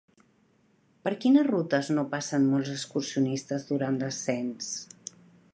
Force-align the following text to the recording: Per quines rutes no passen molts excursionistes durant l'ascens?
Per 1.07 1.11
quines 1.25 1.45
rutes 1.49 1.91
no 1.99 2.07
passen 2.15 2.49
molts 2.55 2.73
excursionistes 2.79 3.71
durant 3.73 4.01
l'ascens? 4.05 4.73